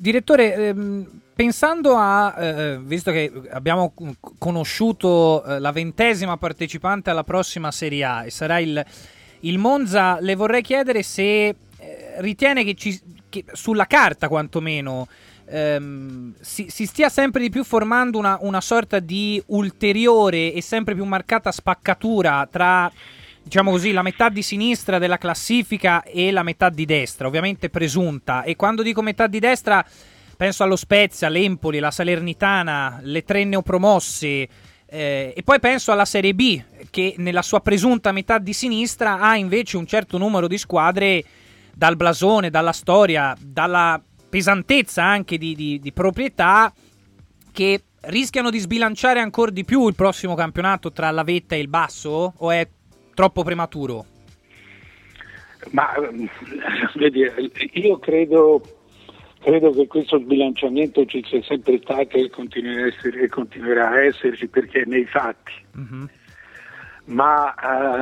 Direttore, 0.00 0.54
ehm, 0.54 1.20
pensando 1.34 1.94
a, 1.94 2.34
eh, 2.38 2.78
visto 2.80 3.10
che 3.10 3.30
abbiamo 3.50 3.92
conosciuto 4.38 5.44
eh, 5.44 5.58
la 5.58 5.72
ventesima 5.72 6.38
partecipante 6.38 7.10
alla 7.10 7.22
prossima 7.22 7.70
Serie 7.70 8.04
A 8.04 8.24
e 8.24 8.30
sarà 8.30 8.58
il, 8.60 8.82
il 9.40 9.58
Monza, 9.58 10.18
le 10.18 10.34
vorrei 10.36 10.62
chiedere 10.62 11.02
se 11.02 11.48
eh, 11.48 11.54
ritiene 12.16 12.64
che, 12.64 12.72
ci, 12.72 12.98
che, 13.28 13.44
sulla 13.52 13.84
carta 13.84 14.28
quantomeno 14.28 15.06
ehm, 15.44 16.32
si, 16.40 16.70
si, 16.70 16.86
stia 16.86 17.10
sempre 17.10 17.42
di 17.42 17.50
più 17.50 17.62
formando 17.62 18.16
una, 18.16 18.38
una 18.40 18.62
sorta 18.62 19.00
di 19.00 19.42
ulteriore 19.48 20.54
e 20.54 20.62
sempre 20.62 20.94
più 20.94 21.04
marcata 21.04 21.52
spaccatura 21.52 22.48
tra 22.50 22.90
diciamo 23.42 23.70
così, 23.70 23.92
la 23.92 24.02
metà 24.02 24.28
di 24.28 24.42
sinistra 24.42 24.98
della 24.98 25.18
classifica 25.18 26.02
e 26.02 26.30
la 26.30 26.42
metà 26.42 26.68
di 26.68 26.84
destra, 26.84 27.26
ovviamente 27.26 27.70
presunta. 27.70 28.42
E 28.42 28.56
quando 28.56 28.82
dico 28.82 29.02
metà 29.02 29.26
di 29.26 29.38
destra, 29.38 29.84
penso 30.36 30.62
allo 30.62 30.76
Spezia, 30.76 31.28
l'Empoli, 31.28 31.78
la 31.78 31.90
Salernitana, 31.90 33.00
le 33.02 33.24
tre 33.24 33.44
neopromosse. 33.44 34.48
Eh, 34.86 35.32
e 35.36 35.42
poi 35.44 35.60
penso 35.60 35.92
alla 35.92 36.04
Serie 36.04 36.34
B, 36.34 36.62
che 36.90 37.14
nella 37.18 37.42
sua 37.42 37.60
presunta 37.60 38.12
metà 38.12 38.38
di 38.38 38.52
sinistra 38.52 39.20
ha 39.20 39.36
invece 39.36 39.76
un 39.76 39.86
certo 39.86 40.18
numero 40.18 40.48
di 40.48 40.58
squadre 40.58 41.24
dal 41.74 41.96
blasone, 41.96 42.50
dalla 42.50 42.72
storia, 42.72 43.36
dalla 43.38 44.02
pesantezza 44.28 45.02
anche 45.02 45.38
di, 45.38 45.54
di, 45.54 45.78
di 45.78 45.92
proprietà 45.92 46.72
che 47.52 47.82
rischiano 48.02 48.48
di 48.48 48.58
sbilanciare 48.58 49.20
ancora 49.20 49.50
di 49.50 49.64
più 49.64 49.86
il 49.88 49.94
prossimo 49.94 50.34
campionato 50.34 50.92
tra 50.92 51.10
la 51.10 51.22
vetta 51.22 51.54
e 51.54 51.58
il 51.58 51.68
basso? 51.68 52.32
O 52.36 52.50
è 52.50 52.66
troppo 53.20 53.42
prematuro? 53.42 54.06
Ma 55.72 55.92
vedi, 56.94 57.30
io 57.74 57.98
credo, 57.98 58.62
credo, 59.42 59.72
che 59.72 59.86
questo 59.88 60.18
sbilanciamento 60.20 61.04
ci 61.04 61.22
sia 61.26 61.42
sempre 61.42 61.78
stato 61.82 62.16
e 62.16 62.30
continuerà, 62.30 62.86
essere, 62.86 63.28
continuerà 63.28 63.90
a 63.90 64.04
esserci 64.04 64.48
perché 64.48 64.80
è 64.80 64.84
nei 64.86 65.04
fatti. 65.04 65.52
Mm-hmm. 65.78 66.04
Ma 67.04 67.54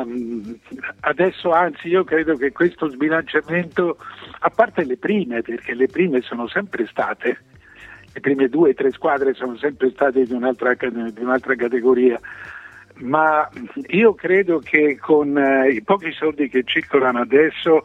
um, 0.04 0.56
adesso 1.00 1.50
anzi 1.50 1.88
io 1.88 2.04
credo 2.04 2.36
che 2.36 2.52
questo 2.52 2.88
sbilanciamento, 2.88 3.96
a 4.38 4.50
parte 4.50 4.84
le 4.84 4.98
prime, 4.98 5.42
perché 5.42 5.74
le 5.74 5.88
prime 5.88 6.20
sono 6.20 6.46
sempre 6.46 6.86
state, 6.86 7.38
le 8.12 8.20
prime 8.20 8.48
due 8.48 8.70
o 8.70 8.74
tre 8.74 8.92
squadre 8.92 9.34
sono 9.34 9.56
sempre 9.56 9.90
state 9.90 10.22
di 10.22 10.32
un'altra, 10.32 10.74
di 10.74 11.22
un'altra 11.22 11.56
categoria, 11.56 12.20
ma 13.00 13.48
io 13.88 14.14
credo 14.14 14.58
che 14.58 14.98
con 14.98 15.36
eh, 15.36 15.70
i 15.70 15.82
pochi 15.82 16.12
soldi 16.12 16.48
che 16.48 16.64
circolano 16.64 17.20
adesso 17.20 17.84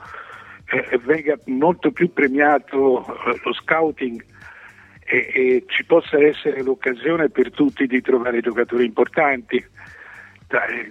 eh, 0.65 0.97
venga 1.03 1.37
molto 1.45 1.91
più 1.91 2.11
premiato 2.11 3.05
eh, 3.05 3.39
lo 3.43 3.53
scouting 3.53 4.23
e, 5.05 5.17
e, 5.33 5.63
ci 5.67 5.85
possa 5.85 6.17
essere 6.17 6.63
l'occasione 6.63 7.29
per 7.29 7.51
tutti 7.51 7.85
di 7.85 8.01
trovare 8.01 8.39
giocatori 8.39 8.85
importanti. 8.85 9.63
Dai, 10.47 10.89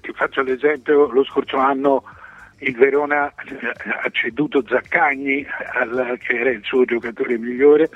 ti 0.00 0.12
faccio 0.14 0.42
l'esempio, 0.42 1.10
lo 1.10 1.24
scorso 1.24 1.56
anno 1.56 2.04
il 2.58 2.74
Verona 2.76 3.28
eh, 3.28 3.90
ha 4.02 4.08
ceduto 4.10 4.64
Zaccagni, 4.66 5.46
al, 5.74 6.18
che 6.22 6.38
era 6.38 6.50
il 6.50 6.62
suo 6.64 6.84
giocatore 6.84 7.38
migliore, 7.38 7.90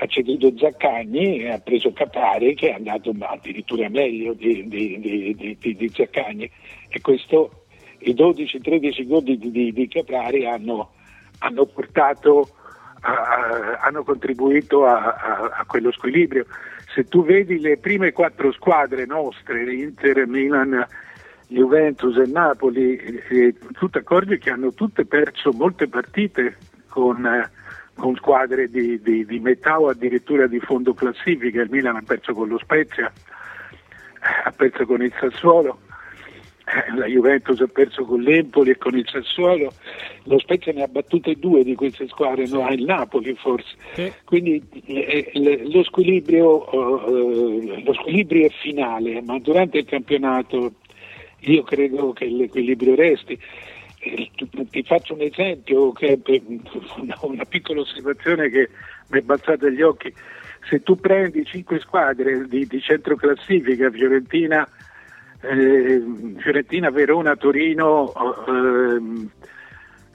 ha 0.00 0.06
ceduto 0.06 0.56
Zaccagni 0.56 1.40
e 1.40 1.50
ha 1.50 1.58
preso 1.58 1.92
Capari 1.92 2.54
che 2.54 2.70
è 2.70 2.74
andato 2.74 3.12
addirittura 3.18 3.88
meglio 3.88 4.32
di, 4.32 4.68
di, 4.68 5.56
di, 5.58 5.76
di 5.76 5.92
Zaccagni 5.92 6.48
e 6.88 7.00
questo, 7.00 7.64
i 7.98 8.14
12-13 8.14 9.06
gol 9.08 9.22
di, 9.24 9.88
Capari 9.90 10.46
hanno, 10.46 10.92
hanno, 11.40 11.66
portato, 11.66 12.48
a, 13.00 13.78
hanno 13.80 14.04
contribuito 14.04 14.86
a, 14.86 15.14
a, 15.14 15.50
a, 15.58 15.64
quello 15.66 15.90
squilibrio. 15.90 16.46
Se 16.94 17.04
tu 17.04 17.24
vedi 17.24 17.58
le 17.58 17.78
prime 17.78 18.12
quattro 18.12 18.52
squadre 18.52 19.04
nostre, 19.04 19.74
Inter, 19.74 20.28
Milan, 20.28 20.86
Juventus 21.48 22.16
e 22.18 22.30
Napoli, 22.30 22.96
eh, 22.96 23.54
tu 23.72 23.88
ti 23.90 23.98
accorgi 23.98 24.38
che 24.38 24.50
hanno 24.50 24.72
tutte 24.74 25.04
perso 25.06 25.50
molte 25.50 25.88
partite 25.88 26.56
con... 26.88 27.26
Eh, 27.26 27.56
con 27.98 28.14
squadre 28.14 28.70
di, 28.70 29.00
di, 29.02 29.26
di, 29.26 29.38
metà 29.40 29.78
o 29.78 29.88
addirittura 29.88 30.46
di 30.46 30.60
fondo 30.60 30.94
classifica, 30.94 31.60
il 31.60 31.68
Milan 31.68 31.96
ha 31.96 32.02
perso 32.06 32.32
con 32.32 32.48
lo 32.48 32.58
Spezia, 32.58 33.12
ha 34.44 34.50
perso 34.52 34.86
con 34.86 35.02
il 35.02 35.12
Sassuolo, 35.18 35.80
la 36.96 37.06
Juventus 37.06 37.60
ha 37.60 37.66
perso 37.66 38.04
con 38.04 38.20
l'Empoli 38.20 38.70
e 38.70 38.78
con 38.78 38.96
il 38.96 39.06
Sassuolo, 39.10 39.72
lo 40.24 40.38
Spezia 40.38 40.72
ne 40.72 40.82
ha 40.84 40.88
battute 40.88 41.34
due 41.34 41.64
di 41.64 41.74
queste 41.74 42.06
squadre, 42.06 42.46
sì. 42.46 42.54
no, 42.54 42.68
il 42.70 42.84
Napoli 42.84 43.34
forse. 43.34 43.74
Sì. 43.94 44.12
Quindi 44.24 44.62
eh, 44.86 45.32
lo, 45.64 45.82
squilibrio, 45.82 46.70
eh, 46.70 47.82
lo 47.82 47.92
squilibrio 47.94 48.46
è 48.46 48.50
finale, 48.50 49.20
ma 49.22 49.38
durante 49.40 49.78
il 49.78 49.86
campionato 49.86 50.72
io 51.40 51.62
credo 51.62 52.12
che 52.12 52.26
l'equilibrio 52.26 52.94
resti. 52.94 53.38
Eh, 54.00 54.30
ti 54.70 54.82
faccio 54.84 55.14
un 55.14 55.22
esempio, 55.22 55.92
una 57.22 57.44
piccola 57.44 57.80
osservazione 57.80 58.48
che 58.48 58.68
mi 59.08 59.18
è 59.18 59.22
balzata 59.22 59.66
agli 59.66 59.82
occhi. 59.82 60.14
Se 60.68 60.82
tu 60.82 60.96
prendi 60.96 61.44
cinque 61.44 61.80
squadre 61.80 62.46
di, 62.46 62.66
di 62.66 62.80
centroclassifica, 62.80 63.90
Fiorentina, 63.90 64.68
eh, 65.40 66.02
Fiorentina, 66.36 66.90
Verona, 66.90 67.36
Torino, 67.36 68.12
ehm, 68.46 69.30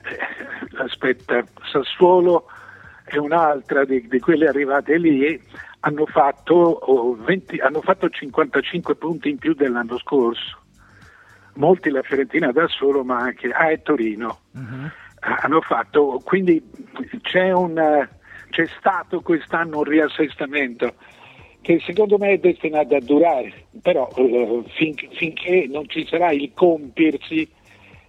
eh, 0.03 0.77
aspetta, 0.77 1.43
Sassuolo 1.71 2.45
e 3.05 3.17
un'altra 3.17 3.83
di, 3.83 4.07
di, 4.07 4.19
quelle 4.19 4.47
arrivate 4.47 4.97
lì 4.97 5.41
hanno 5.81 6.05
fatto, 6.05 7.17
20, 7.19 7.59
hanno 7.59 7.81
fatto 7.81 8.07
55 8.07 8.95
punti 8.95 9.29
in 9.29 9.37
più 9.37 9.53
dell'anno 9.53 9.97
scorso 9.97 10.62
molti 11.55 11.89
la 11.89 12.01
Fiorentina 12.01 12.51
da 12.51 12.67
solo, 12.67 13.03
ma 13.03 13.17
anche 13.17 13.49
ah, 13.49 13.71
e 13.71 13.81
Torino 13.81 14.39
uh-huh. 14.51 14.89
hanno 15.19 15.61
fatto, 15.61 16.21
quindi 16.23 16.61
c'è, 17.21 17.51
un, 17.51 18.07
c'è 18.49 18.67
stato 18.77 19.21
quest'anno 19.21 19.77
un 19.77 19.83
riassestamento 19.83 20.93
che 21.61 21.79
secondo 21.85 22.17
me 22.17 22.33
è 22.33 22.37
destinato 22.37 22.95
a 22.95 22.99
durare, 22.99 23.67
però 23.81 24.09
uh, 24.15 24.63
fin, 24.75 24.93
finché 25.11 25.65
non 25.69 25.87
ci 25.87 26.05
sarà 26.05 26.31
il 26.31 26.51
compiersi 26.53 27.49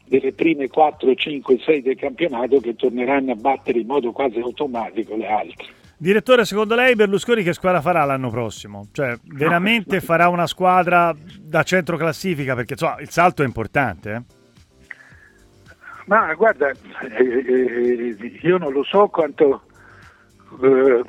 delle 0.06 0.32
prime 0.32 0.68
4, 0.68 1.14
5, 1.14 1.58
6 1.58 1.82
del 1.82 1.96
campionato 1.96 2.58
che 2.58 2.74
torneranno 2.74 3.32
a 3.32 3.36
battere 3.36 3.78
in 3.78 3.86
modo 3.86 4.12
quasi 4.12 4.40
automatico 4.40 5.14
le 5.16 5.26
altre. 5.28 5.66
Direttore, 6.04 6.44
secondo 6.44 6.74
lei 6.74 6.94
Berlusconi 6.96 7.42
che 7.42 7.54
squadra 7.54 7.80
farà 7.80 8.04
l'anno 8.04 8.28
prossimo? 8.28 8.88
Cioè, 8.92 9.16
veramente 9.22 10.02
farà 10.02 10.28
una 10.28 10.46
squadra 10.46 11.16
da 11.40 11.62
centro 11.62 11.96
classifica? 11.96 12.54
Perché 12.54 12.74
insomma, 12.74 13.00
il 13.00 13.08
salto 13.08 13.42
è 13.42 13.46
importante. 13.46 14.12
Eh? 14.12 14.22
Ma 16.04 16.34
guarda, 16.34 16.68
eh, 16.68 17.44
eh, 18.18 18.38
io 18.42 18.58
non 18.58 18.74
lo 18.74 18.82
so 18.82 19.06
quanto, 19.06 19.62
eh, 20.62 21.02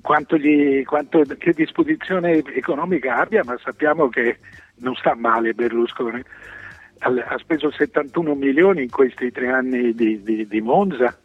quanto, 0.00 0.38
gli, 0.38 0.82
quanto, 0.84 1.22
che 1.36 1.52
disposizione 1.52 2.42
economica 2.54 3.16
abbia, 3.16 3.44
ma 3.44 3.58
sappiamo 3.62 4.08
che 4.08 4.38
non 4.76 4.94
sta 4.94 5.14
male 5.14 5.52
Berlusconi. 5.52 6.22
Ha 7.00 7.36
speso 7.36 7.70
71 7.70 8.34
milioni 8.34 8.84
in 8.84 8.90
questi 8.90 9.30
tre 9.30 9.50
anni 9.50 9.92
di, 9.92 10.22
di, 10.22 10.46
di 10.46 10.60
Monza 10.62 11.19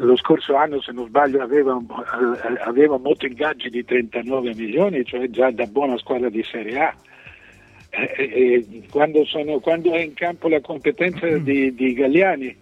lo 0.00 0.16
scorso 0.16 0.54
anno 0.54 0.80
se 0.80 0.92
non 0.92 1.06
sbaglio 1.06 1.42
aveva, 1.42 1.78
aveva 2.64 2.98
molti 2.98 3.26
ingaggi 3.26 3.68
di 3.68 3.84
39 3.84 4.54
milioni, 4.54 5.04
cioè 5.04 5.28
già 5.28 5.50
da 5.50 5.66
buona 5.66 5.98
squadra 5.98 6.30
di 6.30 6.42
Serie 6.42 6.78
A. 6.78 6.96
E, 7.90 8.14
e, 8.16 8.82
quando, 8.90 9.24
sono, 9.24 9.58
quando, 9.58 9.92
è 9.92 10.00
in 10.00 10.14
campo 10.14 10.48
la 10.48 10.60
competenza 10.60 11.26
mm. 11.26 11.36
di, 11.36 11.74
di 11.74 11.92
Galliani 11.92 12.56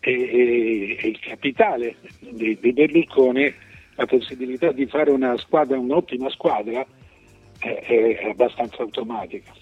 e, 0.00 0.12
e, 0.12 1.08
il 1.08 1.20
capitale 1.20 1.96
di, 2.18 2.58
di, 2.60 2.72
Berlusconi, 2.72 3.52
la 3.94 4.06
possibilità 4.06 4.72
di 4.72 4.86
fare 4.86 5.10
una 5.10 5.36
squadra, 5.36 5.78
un'ottima 5.78 6.30
squadra, 6.30 6.84
è, 7.58 8.18
è 8.22 8.28
abbastanza 8.28 8.82
automatica. 8.82 9.52